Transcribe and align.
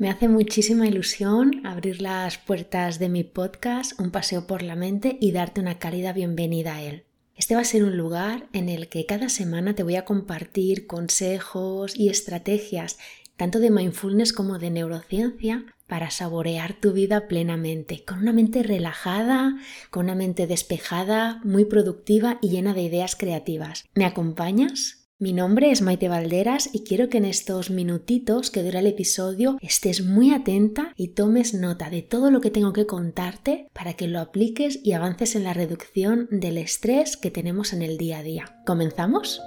Me 0.00 0.08
hace 0.08 0.28
muchísima 0.28 0.88
ilusión 0.88 1.60
abrir 1.66 2.00
las 2.00 2.38
puertas 2.38 2.98
de 2.98 3.10
mi 3.10 3.22
podcast, 3.22 4.00
un 4.00 4.10
paseo 4.10 4.46
por 4.46 4.62
la 4.62 4.74
mente 4.74 5.18
y 5.20 5.32
darte 5.32 5.60
una 5.60 5.78
cálida 5.78 6.14
bienvenida 6.14 6.76
a 6.76 6.82
él. 6.82 7.04
Este 7.36 7.54
va 7.54 7.60
a 7.60 7.64
ser 7.64 7.84
un 7.84 7.98
lugar 7.98 8.48
en 8.54 8.70
el 8.70 8.88
que 8.88 9.04
cada 9.04 9.28
semana 9.28 9.74
te 9.74 9.82
voy 9.82 9.96
a 9.96 10.06
compartir 10.06 10.86
consejos 10.86 11.94
y 11.94 12.08
estrategias 12.08 12.96
tanto 13.36 13.58
de 13.58 13.70
mindfulness 13.70 14.32
como 14.32 14.58
de 14.58 14.70
neurociencia 14.70 15.66
para 15.86 16.10
saborear 16.10 16.80
tu 16.80 16.92
vida 16.94 17.28
plenamente, 17.28 18.02
con 18.06 18.20
una 18.20 18.32
mente 18.32 18.62
relajada, 18.62 19.58
con 19.90 20.06
una 20.06 20.14
mente 20.14 20.46
despejada, 20.46 21.42
muy 21.44 21.66
productiva 21.66 22.38
y 22.40 22.48
llena 22.48 22.72
de 22.72 22.80
ideas 22.80 23.16
creativas. 23.16 23.84
¿Me 23.94 24.06
acompañas? 24.06 24.99
Mi 25.22 25.34
nombre 25.34 25.70
es 25.70 25.82
Maite 25.82 26.08
Valderas 26.08 26.70
y 26.72 26.82
quiero 26.82 27.10
que 27.10 27.18
en 27.18 27.26
estos 27.26 27.68
minutitos 27.68 28.50
que 28.50 28.62
dura 28.62 28.78
el 28.80 28.86
episodio 28.86 29.58
estés 29.60 30.02
muy 30.02 30.32
atenta 30.32 30.94
y 30.96 31.08
tomes 31.08 31.52
nota 31.52 31.90
de 31.90 32.00
todo 32.00 32.30
lo 32.30 32.40
que 32.40 32.50
tengo 32.50 32.72
que 32.72 32.86
contarte 32.86 33.68
para 33.74 33.92
que 33.92 34.08
lo 34.08 34.18
apliques 34.18 34.80
y 34.82 34.92
avances 34.92 35.36
en 35.36 35.44
la 35.44 35.52
reducción 35.52 36.26
del 36.30 36.56
estrés 36.56 37.18
que 37.18 37.30
tenemos 37.30 37.74
en 37.74 37.82
el 37.82 37.98
día 37.98 38.20
a 38.20 38.22
día. 38.22 38.62
¿Comenzamos? 38.64 39.42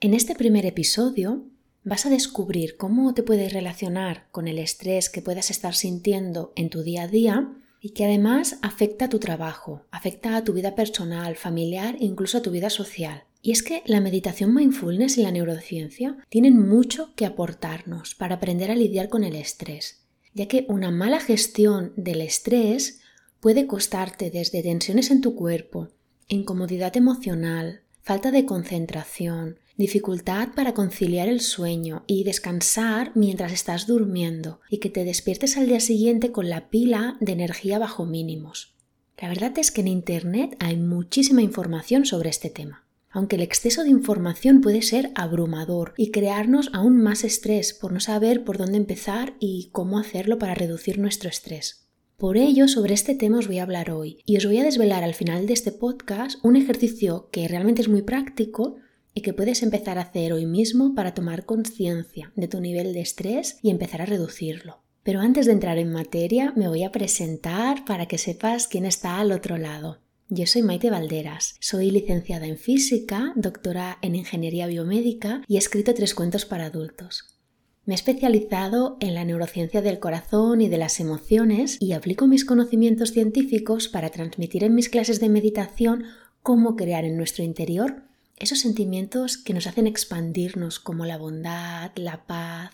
En 0.00 0.14
este 0.14 0.34
primer 0.34 0.66
episodio 0.66 1.44
vas 1.90 2.06
a 2.06 2.10
descubrir 2.10 2.76
cómo 2.76 3.14
te 3.14 3.24
puedes 3.24 3.52
relacionar 3.52 4.28
con 4.30 4.46
el 4.46 4.60
estrés 4.60 5.10
que 5.10 5.22
puedas 5.22 5.50
estar 5.50 5.74
sintiendo 5.74 6.52
en 6.54 6.70
tu 6.70 6.84
día 6.84 7.02
a 7.02 7.08
día 7.08 7.52
y 7.80 7.90
que 7.90 8.04
además 8.04 8.58
afecta 8.62 9.06
a 9.06 9.08
tu 9.08 9.18
trabajo, 9.18 9.86
afecta 9.90 10.36
a 10.36 10.44
tu 10.44 10.52
vida 10.52 10.76
personal, 10.76 11.34
familiar 11.34 11.96
e 11.98 12.04
incluso 12.04 12.38
a 12.38 12.42
tu 12.42 12.52
vida 12.52 12.70
social. 12.70 13.24
Y 13.42 13.50
es 13.50 13.64
que 13.64 13.82
la 13.86 14.00
meditación 14.00 14.54
mindfulness 14.54 15.18
y 15.18 15.22
la 15.22 15.32
neurociencia 15.32 16.16
tienen 16.28 16.56
mucho 16.56 17.12
que 17.16 17.26
aportarnos 17.26 18.14
para 18.14 18.36
aprender 18.36 18.70
a 18.70 18.76
lidiar 18.76 19.08
con 19.08 19.24
el 19.24 19.34
estrés, 19.34 20.04
ya 20.32 20.46
que 20.46 20.66
una 20.68 20.92
mala 20.92 21.18
gestión 21.18 21.92
del 21.96 22.20
estrés 22.20 23.00
puede 23.40 23.66
costarte 23.66 24.30
desde 24.30 24.62
tensiones 24.62 25.10
en 25.10 25.22
tu 25.22 25.34
cuerpo, 25.34 25.88
incomodidad 26.28 26.96
emocional, 26.96 27.80
falta 28.00 28.30
de 28.30 28.46
concentración, 28.46 29.58
dificultad 29.80 30.50
para 30.54 30.74
conciliar 30.74 31.28
el 31.28 31.40
sueño 31.40 32.04
y 32.06 32.22
descansar 32.22 33.10
mientras 33.16 33.52
estás 33.52 33.88
durmiendo 33.88 34.60
y 34.70 34.78
que 34.78 34.90
te 34.90 35.04
despiertes 35.04 35.56
al 35.56 35.66
día 35.66 35.80
siguiente 35.80 36.30
con 36.30 36.48
la 36.48 36.70
pila 36.70 37.16
de 37.20 37.32
energía 37.32 37.80
bajo 37.80 38.06
mínimos. 38.06 38.74
La 39.18 39.28
verdad 39.28 39.58
es 39.58 39.70
que 39.72 39.80
en 39.80 39.88
Internet 39.88 40.56
hay 40.60 40.76
muchísima 40.76 41.42
información 41.42 42.06
sobre 42.06 42.30
este 42.30 42.48
tema, 42.48 42.86
aunque 43.10 43.36
el 43.36 43.42
exceso 43.42 43.82
de 43.82 43.90
información 43.90 44.60
puede 44.60 44.82
ser 44.82 45.10
abrumador 45.14 45.94
y 45.96 46.10
crearnos 46.10 46.70
aún 46.72 47.02
más 47.02 47.24
estrés 47.24 47.74
por 47.74 47.92
no 47.92 48.00
saber 48.00 48.44
por 48.44 48.56
dónde 48.56 48.78
empezar 48.78 49.34
y 49.40 49.70
cómo 49.72 49.98
hacerlo 49.98 50.38
para 50.38 50.54
reducir 50.54 50.98
nuestro 50.98 51.28
estrés. 51.28 51.88
Por 52.16 52.36
ello, 52.36 52.68
sobre 52.68 52.92
este 52.92 53.14
tema 53.14 53.38
os 53.38 53.46
voy 53.46 53.58
a 53.58 53.62
hablar 53.62 53.90
hoy 53.90 54.18
y 54.26 54.36
os 54.36 54.44
voy 54.44 54.58
a 54.58 54.64
desvelar 54.64 55.04
al 55.04 55.14
final 55.14 55.46
de 55.46 55.54
este 55.54 55.72
podcast 55.72 56.38
un 56.44 56.54
ejercicio 56.54 57.30
que 57.32 57.48
realmente 57.48 57.80
es 57.80 57.88
muy 57.88 58.02
práctico 58.02 58.76
y 59.14 59.22
que 59.22 59.32
puedes 59.32 59.62
empezar 59.62 59.98
a 59.98 60.02
hacer 60.02 60.32
hoy 60.32 60.46
mismo 60.46 60.94
para 60.94 61.14
tomar 61.14 61.44
conciencia 61.44 62.32
de 62.36 62.48
tu 62.48 62.60
nivel 62.60 62.92
de 62.92 63.00
estrés 63.00 63.58
y 63.62 63.70
empezar 63.70 64.02
a 64.02 64.06
reducirlo. 64.06 64.82
Pero 65.02 65.20
antes 65.20 65.46
de 65.46 65.52
entrar 65.52 65.78
en 65.78 65.92
materia, 65.92 66.52
me 66.56 66.68
voy 66.68 66.84
a 66.84 66.92
presentar 66.92 67.84
para 67.84 68.06
que 68.06 68.18
sepas 68.18 68.68
quién 68.68 68.84
está 68.84 69.18
al 69.18 69.32
otro 69.32 69.56
lado. 69.56 69.98
Yo 70.28 70.46
soy 70.46 70.62
Maite 70.62 70.90
Valderas, 70.90 71.56
soy 71.58 71.90
licenciada 71.90 72.46
en 72.46 72.56
física, 72.56 73.32
doctora 73.34 73.98
en 74.02 74.14
ingeniería 74.14 74.66
biomédica 74.66 75.42
y 75.48 75.56
he 75.56 75.58
escrito 75.58 75.94
tres 75.94 76.14
cuentos 76.14 76.44
para 76.44 76.66
adultos. 76.66 77.40
Me 77.84 77.94
he 77.94 77.96
especializado 77.96 78.98
en 79.00 79.14
la 79.14 79.24
neurociencia 79.24 79.82
del 79.82 79.98
corazón 79.98 80.60
y 80.60 80.68
de 80.68 80.78
las 80.78 81.00
emociones 81.00 81.78
y 81.80 81.92
aplico 81.92 82.28
mis 82.28 82.44
conocimientos 82.44 83.10
científicos 83.10 83.88
para 83.88 84.10
transmitir 84.10 84.62
en 84.62 84.74
mis 84.74 84.88
clases 84.88 85.18
de 85.18 85.30
meditación 85.30 86.04
cómo 86.42 86.76
crear 86.76 87.04
en 87.04 87.16
nuestro 87.16 87.42
interior 87.42 88.09
esos 88.40 88.58
sentimientos 88.60 89.36
que 89.36 89.52
nos 89.52 89.66
hacen 89.66 89.86
expandirnos 89.86 90.80
como 90.80 91.04
la 91.04 91.18
bondad, 91.18 91.92
la 91.94 92.26
paz, 92.26 92.72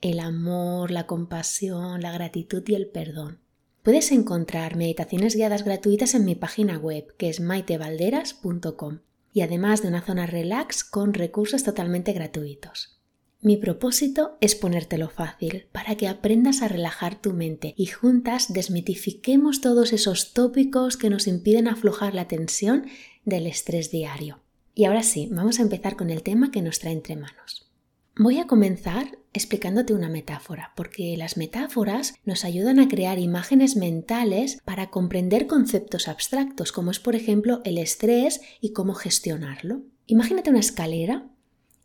el 0.00 0.20
amor, 0.20 0.92
la 0.92 1.06
compasión, 1.06 2.00
la 2.00 2.12
gratitud 2.12 2.62
y 2.66 2.74
el 2.76 2.86
perdón. 2.86 3.40
Puedes 3.82 4.12
encontrar 4.12 4.76
meditaciones 4.76 5.34
guiadas 5.34 5.64
gratuitas 5.64 6.14
en 6.14 6.24
mi 6.24 6.36
página 6.36 6.78
web, 6.78 7.16
que 7.16 7.28
es 7.28 7.40
maitevalderas.com, 7.40 9.00
y 9.32 9.40
además 9.40 9.82
de 9.82 9.88
una 9.88 10.02
zona 10.02 10.26
relax 10.26 10.84
con 10.84 11.14
recursos 11.14 11.64
totalmente 11.64 12.12
gratuitos. 12.12 13.00
Mi 13.40 13.56
propósito 13.56 14.36
es 14.40 14.54
ponértelo 14.54 15.08
fácil 15.08 15.66
para 15.72 15.96
que 15.96 16.08
aprendas 16.08 16.62
a 16.62 16.68
relajar 16.68 17.20
tu 17.20 17.32
mente 17.32 17.74
y 17.76 17.86
juntas 17.86 18.52
desmitifiquemos 18.52 19.60
todos 19.60 19.92
esos 19.92 20.32
tópicos 20.32 20.96
que 20.96 21.10
nos 21.10 21.26
impiden 21.26 21.68
aflojar 21.68 22.14
la 22.14 22.28
tensión 22.28 22.86
del 23.24 23.46
estrés 23.46 23.90
diario. 23.90 24.40
Y 24.78 24.84
ahora 24.84 25.02
sí, 25.02 25.28
vamos 25.32 25.58
a 25.58 25.62
empezar 25.62 25.96
con 25.96 26.08
el 26.08 26.22
tema 26.22 26.52
que 26.52 26.62
nos 26.62 26.78
trae 26.78 26.92
entre 26.92 27.16
manos. 27.16 27.68
Voy 28.16 28.38
a 28.38 28.46
comenzar 28.46 29.18
explicándote 29.32 29.92
una 29.92 30.08
metáfora, 30.08 30.72
porque 30.76 31.16
las 31.16 31.36
metáforas 31.36 32.14
nos 32.24 32.44
ayudan 32.44 32.78
a 32.78 32.86
crear 32.86 33.18
imágenes 33.18 33.74
mentales 33.74 34.60
para 34.64 34.88
comprender 34.90 35.48
conceptos 35.48 36.06
abstractos, 36.06 36.70
como 36.70 36.92
es 36.92 37.00
por 37.00 37.16
ejemplo 37.16 37.60
el 37.64 37.76
estrés 37.76 38.40
y 38.60 38.72
cómo 38.72 38.94
gestionarlo. 38.94 39.82
Imagínate 40.06 40.50
una 40.50 40.60
escalera 40.60 41.28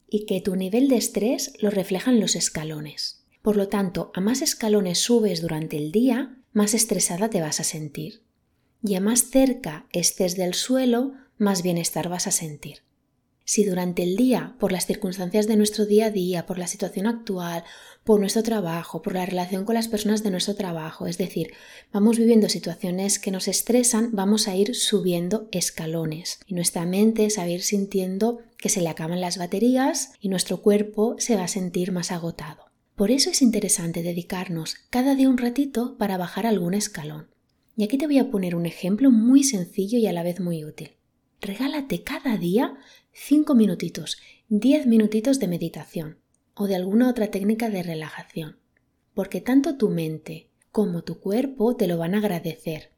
y 0.07 0.27
que 0.27 0.39
tu 0.39 0.55
nivel 0.55 0.87
de 0.87 0.97
estrés 0.97 1.53
lo 1.59 1.71
reflejan 1.71 2.19
los 2.19 2.35
escalones. 2.35 3.25
Por 3.41 3.57
lo 3.57 3.69
tanto, 3.69 4.11
a 4.13 4.21
más 4.21 4.43
escalones 4.43 4.99
subes 4.99 5.41
durante 5.41 5.77
el 5.77 5.91
día, 5.91 6.37
más 6.51 6.75
estresada 6.75 7.31
te 7.31 7.41
vas 7.41 7.59
a 7.59 7.63
sentir. 7.63 8.21
Y 8.83 8.93
a 8.93 9.01
más 9.01 9.31
cerca 9.31 9.87
estés 9.91 10.35
del 10.35 10.53
suelo, 10.53 11.13
más 11.37 11.63
bienestar 11.63 12.09
vas 12.09 12.27
a 12.27 12.31
sentir. 12.31 12.83
Si 13.45 13.65
durante 13.65 14.03
el 14.03 14.15
día, 14.15 14.55
por 14.57 14.71
las 14.71 14.85
circunstancias 14.85 15.47
de 15.47 15.57
nuestro 15.57 15.85
día 15.85 16.05
a 16.05 16.11
día, 16.11 16.45
por 16.45 16.57
la 16.57 16.67
situación 16.67 17.07
actual, 17.07 17.65
por 18.05 18.21
nuestro 18.21 18.41
trabajo, 18.41 19.01
por 19.01 19.15
la 19.15 19.25
relación 19.25 19.65
con 19.65 19.75
las 19.75 19.89
personas 19.89 20.23
de 20.23 20.31
nuestro 20.31 20.55
trabajo, 20.55 21.07
es 21.07 21.17
decir, 21.17 21.51
vamos 21.91 22.17
viviendo 22.17 22.47
situaciones 22.47 23.19
que 23.19 23.31
nos 23.31 23.49
estresan, 23.49 24.11
vamos 24.13 24.47
a 24.47 24.55
ir 24.55 24.75
subiendo 24.75 25.49
escalones 25.51 26.39
y 26.47 26.53
nuestra 26.53 26.85
mente 26.85 27.29
se 27.29 27.41
va 27.41 27.47
a 27.47 27.49
ir 27.49 27.63
sintiendo 27.63 28.39
que 28.57 28.69
se 28.69 28.81
le 28.81 28.87
acaban 28.87 29.19
las 29.19 29.37
baterías 29.37 30.13
y 30.21 30.29
nuestro 30.29 30.61
cuerpo 30.61 31.15
se 31.19 31.35
va 31.35 31.43
a 31.43 31.49
sentir 31.49 31.91
más 31.91 32.13
agotado. 32.13 32.71
Por 32.95 33.11
eso 33.11 33.29
es 33.29 33.41
interesante 33.41 34.03
dedicarnos 34.03 34.75
cada 34.89 35.15
día 35.15 35.27
un 35.27 35.37
ratito 35.37 35.97
para 35.97 36.17
bajar 36.17 36.45
algún 36.45 36.75
escalón. 36.75 37.27
Y 37.75 37.83
aquí 37.83 37.97
te 37.97 38.05
voy 38.07 38.19
a 38.19 38.31
poner 38.31 38.55
un 38.55 38.67
ejemplo 38.67 39.11
muy 39.11 39.43
sencillo 39.43 39.97
y 39.97 40.07
a 40.07 40.13
la 40.13 40.23
vez 40.23 40.39
muy 40.39 40.63
útil 40.63 40.91
regálate 41.43 42.03
cada 42.03 42.37
día 42.37 42.77
5 43.11 43.53
minutitos, 43.53 44.17
10 44.49 44.87
minutitos 44.87 45.39
de 45.39 45.47
meditación 45.47 46.17
o 46.55 46.67
de 46.67 46.75
alguna 46.75 47.09
otra 47.09 47.27
técnica 47.27 47.69
de 47.69 47.83
relajación, 47.83 48.57
porque 49.13 49.41
tanto 49.41 49.77
tu 49.77 49.89
mente 49.89 50.49
como 50.71 51.03
tu 51.03 51.19
cuerpo 51.19 51.75
te 51.75 51.87
lo 51.87 51.97
van 51.97 52.15
a 52.15 52.19
agradecer, 52.19 52.91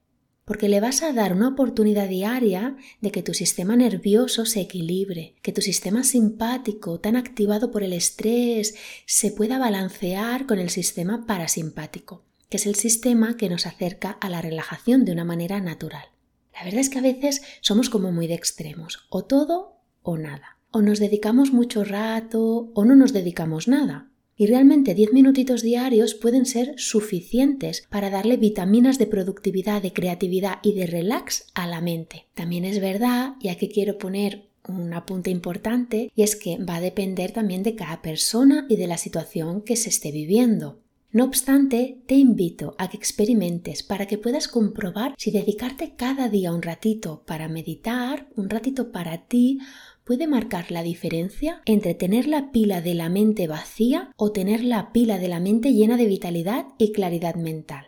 porque 0.45 0.69
le 0.69 0.79
vas 0.79 1.01
a 1.01 1.11
dar 1.11 1.33
una 1.33 1.49
oportunidad 1.49 2.07
diaria 2.07 2.77
de 3.01 3.11
que 3.11 3.23
tu 3.23 3.33
sistema 3.33 3.75
nervioso 3.75 4.45
se 4.45 4.61
equilibre, 4.61 5.35
que 5.41 5.51
tu 5.51 5.61
sistema 5.61 6.03
simpático, 6.03 6.99
tan 6.99 7.15
activado 7.15 7.71
por 7.71 7.83
el 7.83 7.93
estrés, 7.93 8.75
se 9.05 9.31
pueda 9.31 9.57
balancear 9.57 10.45
con 10.45 10.59
el 10.59 10.69
sistema 10.69 11.25
parasimpático, 11.25 12.23
que 12.49 12.57
es 12.57 12.67
el 12.67 12.75
sistema 12.75 13.37
que 13.37 13.49
nos 13.49 13.65
acerca 13.65 14.11
a 14.11 14.29
la 14.29 14.41
relajación 14.41 15.03
de 15.03 15.11
una 15.13 15.25
manera 15.25 15.59
natural. 15.59 16.14
La 16.55 16.63
verdad 16.63 16.79
es 16.79 16.89
que 16.89 16.99
a 16.99 17.03
veces 17.03 17.41
somos 17.61 17.89
como 17.89 18.11
muy 18.11 18.27
de 18.27 18.33
extremos, 18.33 19.05
o 19.09 19.25
todo 19.25 19.81
o 20.01 20.17
nada. 20.17 20.57
O 20.71 20.81
nos 20.81 20.99
dedicamos 20.99 21.51
mucho 21.51 21.83
rato 21.83 22.71
o 22.73 22.85
no 22.85 22.95
nos 22.95 23.13
dedicamos 23.13 23.67
nada. 23.67 24.09
Y 24.37 24.47
realmente 24.47 24.93
10 24.93 25.13
minutitos 25.13 25.61
diarios 25.61 26.13
pueden 26.13 26.45
ser 26.45 26.73
suficientes 26.77 27.85
para 27.89 28.09
darle 28.09 28.35
vitaminas 28.35 28.97
de 28.97 29.07
productividad, 29.07 29.81
de 29.81 29.93
creatividad 29.93 30.59
y 30.61 30.73
de 30.73 30.87
relax 30.87 31.47
a 31.53 31.67
la 31.67 31.79
mente. 31.79 32.27
También 32.33 32.65
es 32.65 32.81
verdad, 32.81 33.35
y 33.39 33.47
aquí 33.47 33.69
quiero 33.69 33.97
poner 33.97 34.49
un 34.67 34.93
apunte 34.93 35.29
importante, 35.29 36.11
y 36.15 36.23
es 36.23 36.35
que 36.35 36.57
va 36.57 36.77
a 36.77 36.81
depender 36.81 37.31
también 37.31 37.63
de 37.63 37.75
cada 37.75 38.01
persona 38.01 38.65
y 38.67 38.75
de 38.75 38.87
la 38.87 38.97
situación 38.97 39.61
que 39.61 39.77
se 39.77 39.89
esté 39.89 40.11
viviendo. 40.11 40.81
No 41.15 41.23
obstante, 41.23 42.01
te 42.07 42.15
invito 42.15 42.75
a 42.77 42.89
que 42.89 42.97
experimentes 42.97 43.83
para 43.83 44.05
que 44.05 44.17
puedas 44.17 44.49
comprobar 44.49 45.15
si 45.17 45.31
dedicarte 45.31 45.95
cada 45.95 46.27
día 46.27 46.51
un 46.51 46.61
ratito 46.61 47.23
para 47.25 47.47
meditar, 47.47 48.27
un 48.35 48.49
ratito 48.49 48.91
para 48.91 49.25
ti, 49.25 49.59
puede 50.03 50.27
marcar 50.27 50.71
la 50.71 50.83
diferencia 50.83 51.61
entre 51.63 51.93
tener 51.93 52.27
la 52.27 52.51
pila 52.51 52.81
de 52.81 52.95
la 52.95 53.07
mente 53.07 53.47
vacía 53.47 54.11
o 54.17 54.33
tener 54.33 54.61
la 54.65 54.91
pila 54.91 55.17
de 55.17 55.29
la 55.29 55.39
mente 55.39 55.71
llena 55.71 55.95
de 55.95 56.07
vitalidad 56.07 56.65
y 56.77 56.91
claridad 56.91 57.35
mental. 57.35 57.85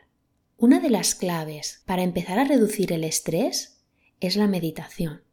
Una 0.56 0.80
de 0.80 0.89
las 0.89 1.13
claves 1.13 1.83
para 1.85 2.03
empezar 2.03 2.39
a 2.39 2.45
reducir 2.45 2.94
el 2.94 3.03
estrés 3.03 3.81
es 4.21 4.38
la 4.38 4.47
meditación. 4.47 5.23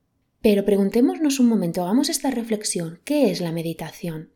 Pero 0.42 0.64
preguntémonos 0.64 1.38
un 1.38 1.46
momento, 1.46 1.84
hagamos 1.84 2.08
esta 2.08 2.32
reflexión, 2.32 2.98
¿qué 3.04 3.30
es 3.30 3.40
la 3.40 3.52
meditación? 3.52 4.33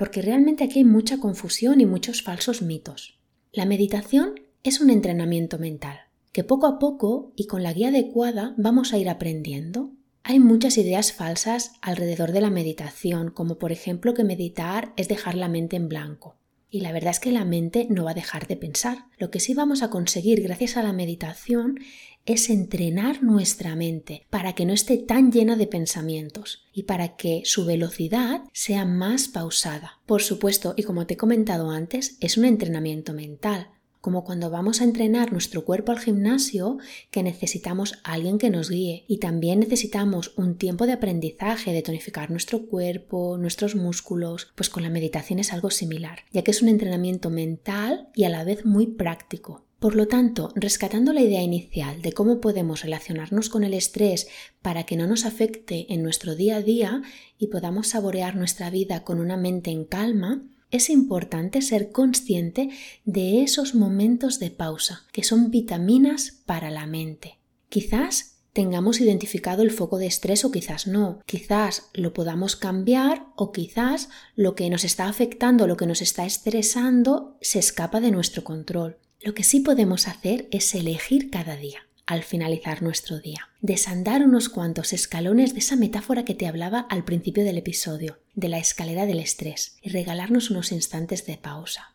Porque 0.00 0.22
realmente 0.22 0.64
aquí 0.64 0.78
hay 0.78 0.86
mucha 0.86 1.18
confusión 1.18 1.78
y 1.82 1.84
muchos 1.84 2.22
falsos 2.22 2.62
mitos. 2.62 3.18
La 3.52 3.66
meditación 3.66 4.40
es 4.62 4.80
un 4.80 4.88
entrenamiento 4.88 5.58
mental, 5.58 5.98
que 6.32 6.42
poco 6.42 6.66
a 6.66 6.78
poco 6.78 7.34
y 7.36 7.46
con 7.46 7.62
la 7.62 7.74
guía 7.74 7.88
adecuada 7.88 8.54
vamos 8.56 8.94
a 8.94 8.98
ir 8.98 9.10
aprendiendo. 9.10 9.90
Hay 10.22 10.40
muchas 10.40 10.78
ideas 10.78 11.12
falsas 11.12 11.72
alrededor 11.82 12.32
de 12.32 12.40
la 12.40 12.48
meditación, 12.48 13.30
como 13.30 13.58
por 13.58 13.72
ejemplo 13.72 14.14
que 14.14 14.24
meditar 14.24 14.94
es 14.96 15.06
dejar 15.06 15.34
la 15.34 15.50
mente 15.50 15.76
en 15.76 15.90
blanco. 15.90 16.38
Y 16.70 16.80
la 16.80 16.92
verdad 16.92 17.10
es 17.10 17.20
que 17.20 17.30
la 17.30 17.44
mente 17.44 17.86
no 17.90 18.04
va 18.04 18.12
a 18.12 18.14
dejar 18.14 18.46
de 18.46 18.56
pensar. 18.56 19.04
Lo 19.18 19.30
que 19.30 19.40
sí 19.40 19.52
vamos 19.52 19.82
a 19.82 19.90
conseguir 19.90 20.40
gracias 20.40 20.78
a 20.78 20.82
la 20.82 20.94
meditación 20.94 21.78
es 22.26 22.50
entrenar 22.50 23.22
nuestra 23.22 23.74
mente 23.76 24.26
para 24.30 24.54
que 24.54 24.64
no 24.64 24.72
esté 24.72 24.98
tan 24.98 25.32
llena 25.32 25.56
de 25.56 25.66
pensamientos 25.66 26.66
y 26.72 26.84
para 26.84 27.16
que 27.16 27.42
su 27.44 27.64
velocidad 27.64 28.42
sea 28.52 28.84
más 28.84 29.28
pausada. 29.28 30.00
Por 30.06 30.22
supuesto, 30.22 30.74
y 30.76 30.82
como 30.82 31.06
te 31.06 31.14
he 31.14 31.16
comentado 31.16 31.70
antes, 31.70 32.16
es 32.20 32.36
un 32.36 32.44
entrenamiento 32.44 33.12
mental 33.12 33.68
como 34.00 34.24
cuando 34.24 34.50
vamos 34.50 34.80
a 34.80 34.84
entrenar 34.84 35.32
nuestro 35.32 35.64
cuerpo 35.64 35.92
al 35.92 35.98
gimnasio, 35.98 36.78
que 37.10 37.22
necesitamos 37.22 37.98
alguien 38.02 38.38
que 38.38 38.50
nos 38.50 38.70
guíe 38.70 39.04
y 39.06 39.18
también 39.18 39.60
necesitamos 39.60 40.32
un 40.36 40.56
tiempo 40.56 40.86
de 40.86 40.92
aprendizaje, 40.92 41.72
de 41.72 41.82
tonificar 41.82 42.30
nuestro 42.30 42.66
cuerpo, 42.66 43.36
nuestros 43.36 43.76
músculos, 43.76 44.52
pues 44.54 44.70
con 44.70 44.82
la 44.82 44.90
meditación 44.90 45.38
es 45.38 45.52
algo 45.52 45.70
similar, 45.70 46.20
ya 46.32 46.42
que 46.42 46.50
es 46.50 46.62
un 46.62 46.68
entrenamiento 46.68 47.30
mental 47.30 48.08
y 48.14 48.24
a 48.24 48.30
la 48.30 48.44
vez 48.44 48.64
muy 48.64 48.86
práctico. 48.86 49.64
Por 49.80 49.94
lo 49.94 50.08
tanto, 50.08 50.52
rescatando 50.56 51.14
la 51.14 51.22
idea 51.22 51.42
inicial 51.42 52.02
de 52.02 52.12
cómo 52.12 52.42
podemos 52.42 52.82
relacionarnos 52.82 53.48
con 53.48 53.64
el 53.64 53.72
estrés 53.72 54.28
para 54.60 54.84
que 54.84 54.94
no 54.94 55.06
nos 55.06 55.24
afecte 55.24 55.86
en 55.88 56.02
nuestro 56.02 56.34
día 56.36 56.56
a 56.56 56.62
día 56.62 57.02
y 57.38 57.46
podamos 57.46 57.88
saborear 57.88 58.36
nuestra 58.36 58.68
vida 58.68 59.04
con 59.04 59.18
una 59.20 59.38
mente 59.38 59.70
en 59.70 59.86
calma, 59.86 60.42
es 60.70 60.90
importante 60.90 61.62
ser 61.62 61.92
consciente 61.92 62.68
de 63.06 63.42
esos 63.42 63.74
momentos 63.74 64.38
de 64.38 64.50
pausa, 64.50 65.06
que 65.12 65.24
son 65.24 65.50
vitaminas 65.50 66.42
para 66.44 66.70
la 66.70 66.84
mente. 66.84 67.38
Quizás 67.70 68.36
tengamos 68.52 69.00
identificado 69.00 69.62
el 69.62 69.70
foco 69.70 69.96
de 69.96 70.08
estrés 70.08 70.44
o 70.44 70.50
quizás 70.50 70.86
no. 70.88 71.20
Quizás 71.24 71.88
lo 71.94 72.12
podamos 72.12 72.54
cambiar 72.54 73.28
o 73.34 73.50
quizás 73.50 74.10
lo 74.36 74.54
que 74.54 74.68
nos 74.68 74.84
está 74.84 75.08
afectando, 75.08 75.66
lo 75.66 75.78
que 75.78 75.86
nos 75.86 76.02
está 76.02 76.26
estresando, 76.26 77.38
se 77.40 77.58
escapa 77.58 78.00
de 78.00 78.10
nuestro 78.10 78.44
control. 78.44 78.98
Lo 79.22 79.34
que 79.34 79.44
sí 79.44 79.60
podemos 79.60 80.08
hacer 80.08 80.48
es 80.50 80.74
elegir 80.74 81.30
cada 81.30 81.56
día 81.56 81.86
al 82.06 82.22
finalizar 82.24 82.82
nuestro 82.82 83.20
día. 83.20 83.50
Desandar 83.60 84.24
unos 84.24 84.48
cuantos 84.48 84.92
escalones 84.92 85.52
de 85.52 85.60
esa 85.60 85.76
metáfora 85.76 86.24
que 86.24 86.34
te 86.34 86.48
hablaba 86.48 86.80
al 86.80 87.04
principio 87.04 87.44
del 87.44 87.58
episodio, 87.58 88.18
de 88.34 88.48
la 88.48 88.58
escalera 88.58 89.06
del 89.06 89.20
estrés, 89.20 89.76
y 89.80 89.90
regalarnos 89.90 90.50
unos 90.50 90.72
instantes 90.72 91.24
de 91.26 91.36
pausa. 91.36 91.94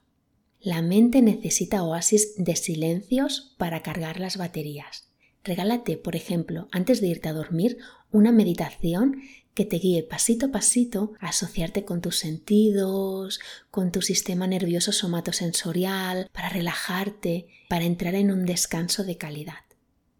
La 0.61 0.81
mente 0.81 1.21
necesita 1.21 1.83
oasis 1.83 2.35
de 2.37 2.55
silencios 2.55 3.55
para 3.57 3.81
cargar 3.81 4.19
las 4.19 4.37
baterías. 4.37 5.09
Regálate, 5.43 5.97
por 5.97 6.15
ejemplo, 6.15 6.69
antes 6.71 7.01
de 7.01 7.07
irte 7.07 7.27
a 7.27 7.33
dormir, 7.33 7.79
una 8.11 8.31
meditación 8.31 9.21
que 9.55 9.65
te 9.65 9.77
guíe 9.77 10.03
pasito 10.03 10.47
a 10.47 10.51
pasito 10.51 11.13
a 11.19 11.29
asociarte 11.29 11.85
con 11.85 12.01
tus 12.01 12.17
sentidos, 12.19 13.39
con 13.71 13.91
tu 13.91 14.01
sistema 14.01 14.45
nervioso 14.45 14.91
somatosensorial, 14.91 16.29
para 16.31 16.49
relajarte, 16.49 17.47
para 17.69 17.85
entrar 17.85 18.13
en 18.15 18.31
un 18.31 18.45
descanso 18.45 19.03
de 19.03 19.17
calidad. 19.17 19.55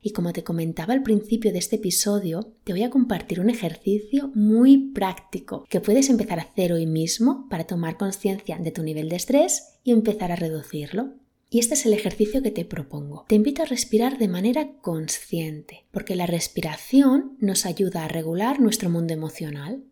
Y 0.01 0.11
como 0.11 0.33
te 0.33 0.43
comentaba 0.43 0.93
al 0.93 1.03
principio 1.03 1.51
de 1.51 1.57
este 1.57 1.77
episodio, 1.77 2.53
te 2.63 2.73
voy 2.73 2.83
a 2.83 2.89
compartir 2.89 3.39
un 3.39 3.49
ejercicio 3.49 4.31
muy 4.35 4.91
práctico 4.93 5.65
que 5.67 5.81
puedes 5.81 6.09
empezar 6.09 6.39
a 6.39 6.43
hacer 6.43 6.71
hoy 6.71 6.85
mismo 6.85 7.47
para 7.49 7.65
tomar 7.65 7.97
conciencia 7.97 8.57
de 8.57 8.71
tu 8.71 8.83
nivel 8.83 9.09
de 9.09 9.15
estrés 9.17 9.79
y 9.83 9.91
empezar 9.91 10.31
a 10.31 10.35
reducirlo. 10.35 11.13
Y 11.49 11.59
este 11.59 11.75
es 11.75 11.85
el 11.85 11.93
ejercicio 11.93 12.41
que 12.41 12.51
te 12.51 12.65
propongo. 12.65 13.25
Te 13.27 13.35
invito 13.35 13.61
a 13.61 13.65
respirar 13.65 14.17
de 14.17 14.27
manera 14.27 14.73
consciente, 14.81 15.85
porque 15.91 16.15
la 16.15 16.25
respiración 16.25 17.37
nos 17.39 17.65
ayuda 17.65 18.05
a 18.05 18.07
regular 18.07 18.59
nuestro 18.59 18.89
mundo 18.89 19.13
emocional. 19.13 19.83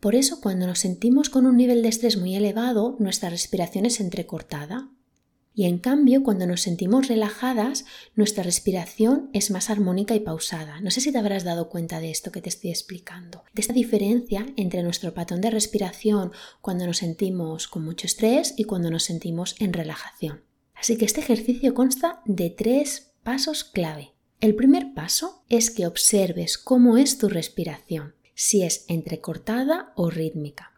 Por 0.00 0.14
eso 0.14 0.40
cuando 0.40 0.66
nos 0.66 0.80
sentimos 0.80 1.30
con 1.30 1.46
un 1.46 1.56
nivel 1.56 1.82
de 1.82 1.88
estrés 1.88 2.16
muy 2.16 2.34
elevado, 2.34 2.96
nuestra 2.98 3.30
respiración 3.30 3.86
es 3.86 4.00
entrecortada, 4.00 4.90
y 5.58 5.64
en 5.64 5.78
cambio, 5.78 6.22
cuando 6.22 6.46
nos 6.46 6.60
sentimos 6.60 7.08
relajadas, 7.08 7.86
nuestra 8.14 8.44
respiración 8.44 9.30
es 9.32 9.50
más 9.50 9.70
armónica 9.70 10.14
y 10.14 10.20
pausada. 10.20 10.82
No 10.82 10.90
sé 10.90 11.00
si 11.00 11.12
te 11.12 11.18
habrás 11.18 11.44
dado 11.44 11.70
cuenta 11.70 11.98
de 11.98 12.10
esto 12.10 12.30
que 12.30 12.42
te 12.42 12.50
estoy 12.50 12.68
explicando. 12.68 13.42
De 13.54 13.62
esta 13.62 13.72
diferencia 13.72 14.44
entre 14.58 14.82
nuestro 14.82 15.14
patrón 15.14 15.40
de 15.40 15.50
respiración 15.50 16.32
cuando 16.60 16.86
nos 16.86 16.98
sentimos 16.98 17.68
con 17.68 17.86
mucho 17.86 18.06
estrés 18.06 18.52
y 18.58 18.64
cuando 18.64 18.90
nos 18.90 19.04
sentimos 19.04 19.56
en 19.58 19.72
relajación. 19.72 20.45
Así 20.78 20.96
que 20.96 21.04
este 21.04 21.20
ejercicio 21.20 21.74
consta 21.74 22.22
de 22.24 22.50
tres 22.50 23.12
pasos 23.22 23.64
clave. 23.64 24.12
El 24.40 24.54
primer 24.54 24.92
paso 24.94 25.42
es 25.48 25.70
que 25.70 25.86
observes 25.86 26.58
cómo 26.58 26.98
es 26.98 27.18
tu 27.18 27.28
respiración, 27.28 28.14
si 28.34 28.62
es 28.62 28.84
entrecortada 28.88 29.92
o 29.96 30.10
rítmica. 30.10 30.72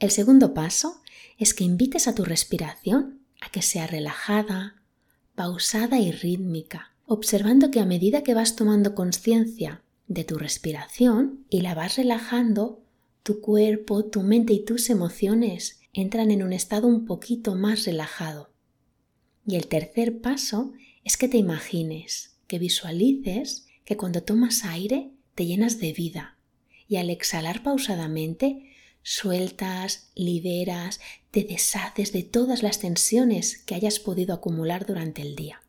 El 0.00 0.10
segundo 0.10 0.54
paso 0.54 1.00
es 1.38 1.54
que 1.54 1.64
invites 1.64 2.08
a 2.08 2.14
tu 2.14 2.24
respiración 2.24 3.20
a 3.40 3.50
que 3.50 3.62
sea 3.62 3.86
relajada, 3.86 4.82
pausada 5.34 5.98
y 5.98 6.10
rítmica, 6.10 6.92
observando 7.06 7.70
que 7.70 7.80
a 7.80 7.86
medida 7.86 8.22
que 8.22 8.34
vas 8.34 8.56
tomando 8.56 8.94
conciencia 8.94 9.82
de 10.06 10.24
tu 10.24 10.36
respiración 10.36 11.46
y 11.48 11.60
la 11.60 11.74
vas 11.74 11.96
relajando, 11.96 12.82
tu 13.22 13.40
cuerpo, 13.40 14.04
tu 14.04 14.22
mente 14.22 14.52
y 14.52 14.64
tus 14.64 14.90
emociones 14.90 15.80
entran 15.92 16.30
en 16.30 16.42
un 16.42 16.52
estado 16.52 16.88
un 16.88 17.06
poquito 17.06 17.54
más 17.54 17.84
relajado. 17.84 18.50
Y 19.50 19.56
el 19.56 19.66
tercer 19.66 20.20
paso 20.20 20.74
es 21.02 21.16
que 21.16 21.26
te 21.26 21.36
imagines, 21.36 22.36
que 22.46 22.60
visualices 22.60 23.66
que 23.84 23.96
cuando 23.96 24.22
tomas 24.22 24.64
aire 24.64 25.10
te 25.34 25.44
llenas 25.44 25.80
de 25.80 25.92
vida 25.92 26.38
y 26.86 26.98
al 26.98 27.10
exhalar 27.10 27.64
pausadamente 27.64 28.70
sueltas, 29.02 30.12
liberas, 30.14 31.00
te 31.32 31.42
deshaces 31.42 32.12
de 32.12 32.22
todas 32.22 32.62
las 32.62 32.78
tensiones 32.78 33.58
que 33.58 33.74
hayas 33.74 33.98
podido 33.98 34.34
acumular 34.34 34.86
durante 34.86 35.20
el 35.20 35.34
día. 35.34 35.60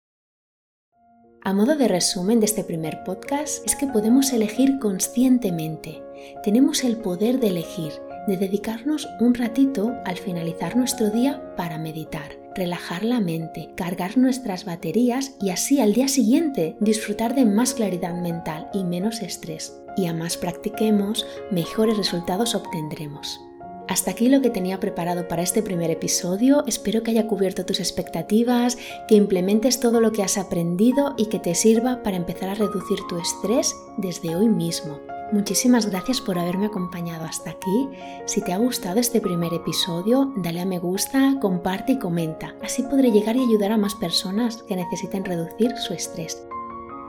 A 1.44 1.52
modo 1.54 1.74
de 1.74 1.88
resumen 1.88 2.38
de 2.38 2.46
este 2.46 2.62
primer 2.62 3.02
podcast 3.02 3.66
es 3.66 3.74
que 3.74 3.88
podemos 3.88 4.32
elegir 4.32 4.78
conscientemente. 4.78 6.00
Tenemos 6.44 6.84
el 6.84 6.98
poder 6.98 7.40
de 7.40 7.48
elegir, 7.48 7.92
de 8.28 8.36
dedicarnos 8.36 9.08
un 9.18 9.34
ratito 9.34 9.92
al 10.04 10.18
finalizar 10.18 10.76
nuestro 10.76 11.10
día 11.10 11.42
para 11.56 11.78
meditar 11.78 12.40
relajar 12.54 13.02
la 13.02 13.18
mente, 13.20 13.70
cargar 13.76 14.18
nuestras 14.18 14.64
baterías 14.64 15.36
y 15.40 15.50
así 15.50 15.80
al 15.80 15.94
día 15.94 16.06
siguiente 16.06 16.76
disfrutar 16.80 17.34
de 17.34 17.46
más 17.46 17.74
claridad 17.74 18.14
mental 18.14 18.68
y 18.72 18.84
menos 18.84 19.22
estrés. 19.22 19.74
Y 19.96 20.06
a 20.06 20.14
más 20.14 20.36
practiquemos, 20.36 21.26
mejores 21.50 21.96
resultados 21.96 22.54
obtendremos. 22.54 23.40
Hasta 23.88 24.12
aquí 24.12 24.28
lo 24.28 24.40
que 24.40 24.50
tenía 24.50 24.80
preparado 24.80 25.28
para 25.28 25.42
este 25.42 25.62
primer 25.62 25.90
episodio. 25.90 26.64
Espero 26.66 27.02
que 27.02 27.10
haya 27.10 27.26
cubierto 27.26 27.66
tus 27.66 27.80
expectativas, 27.80 28.78
que 29.08 29.16
implementes 29.16 29.80
todo 29.80 30.00
lo 30.00 30.12
que 30.12 30.22
has 30.22 30.38
aprendido 30.38 31.14
y 31.16 31.26
que 31.26 31.38
te 31.38 31.54
sirva 31.54 32.02
para 32.02 32.16
empezar 32.16 32.48
a 32.48 32.54
reducir 32.54 32.98
tu 33.08 33.18
estrés 33.18 33.74
desde 33.98 34.36
hoy 34.36 34.48
mismo. 34.48 35.00
Muchísimas 35.32 35.86
gracias 35.86 36.20
por 36.20 36.38
haberme 36.38 36.66
acompañado 36.66 37.24
hasta 37.24 37.50
aquí. 37.50 37.88
Si 38.26 38.42
te 38.42 38.52
ha 38.52 38.58
gustado 38.58 39.00
este 39.00 39.20
primer 39.20 39.54
episodio, 39.54 40.30
dale 40.36 40.60
a 40.60 40.66
me 40.66 40.78
gusta, 40.78 41.38
comparte 41.40 41.92
y 41.92 41.98
comenta. 41.98 42.54
Así 42.62 42.82
podré 42.82 43.10
llegar 43.10 43.36
y 43.36 43.40
ayudar 43.40 43.72
a 43.72 43.78
más 43.78 43.94
personas 43.94 44.62
que 44.62 44.76
necesiten 44.76 45.24
reducir 45.24 45.74
su 45.78 45.94
estrés. 45.94 46.46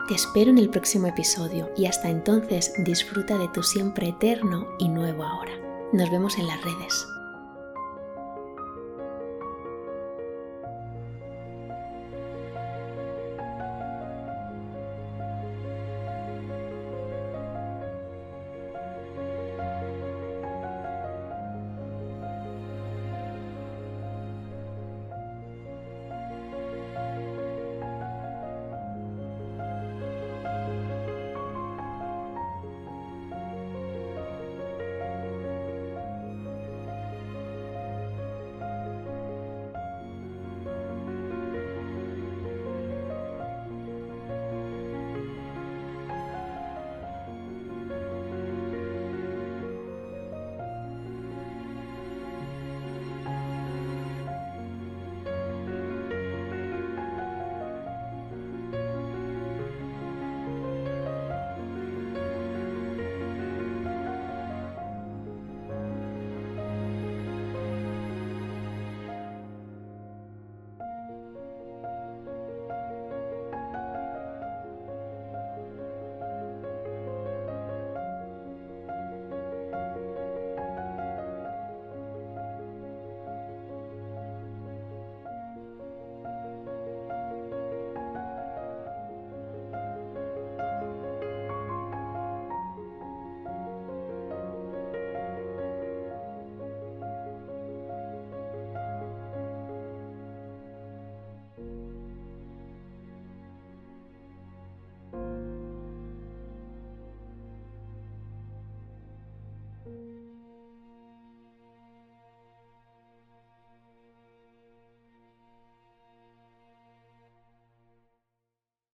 Te 0.08 0.15
espero 0.15 0.51
en 0.51 0.58
el 0.58 0.70
próximo 0.70 1.08
episodio 1.08 1.70
y 1.77 1.86
hasta 1.86 2.10
entonces 2.10 2.74
disfruta 2.80 3.38
de 3.38 3.50
tu 3.50 3.62
siempre 3.62 4.10
eterno 4.10 4.68
y 4.80 4.88
nuevo 4.88 5.24
ahora. 5.24 5.62
Nos 5.93 6.09
vemos 6.09 6.39
en 6.39 6.47
las 6.47 6.59
redes. 6.63 7.12